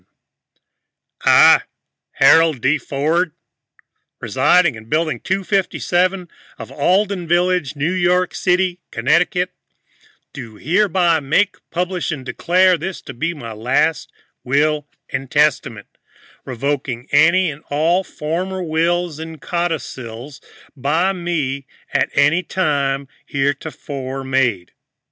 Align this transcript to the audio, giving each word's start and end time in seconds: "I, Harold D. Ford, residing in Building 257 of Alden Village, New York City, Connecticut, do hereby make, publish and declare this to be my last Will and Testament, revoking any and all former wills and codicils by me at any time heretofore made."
"I, 1.25 1.61
Harold 2.13 2.59
D. 2.59 2.79
Ford, 2.79 3.33
residing 4.19 4.73
in 4.73 4.85
Building 4.89 5.19
257 5.19 6.27
of 6.57 6.71
Alden 6.71 7.27
Village, 7.27 7.75
New 7.75 7.91
York 7.91 8.33
City, 8.33 8.79
Connecticut, 8.89 9.51
do 10.33 10.55
hereby 10.55 11.19
make, 11.19 11.57
publish 11.69 12.11
and 12.11 12.25
declare 12.25 12.79
this 12.79 12.99
to 13.03 13.13
be 13.13 13.35
my 13.35 13.51
last 13.51 14.11
Will 14.43 14.87
and 15.11 15.29
Testament, 15.29 15.99
revoking 16.45 17.07
any 17.11 17.51
and 17.51 17.63
all 17.69 18.03
former 18.03 18.63
wills 18.63 19.19
and 19.19 19.39
codicils 19.39 20.41
by 20.75 21.13
me 21.13 21.67
at 21.93 22.09
any 22.15 22.41
time 22.41 23.07
heretofore 23.27 24.23
made." 24.23 24.71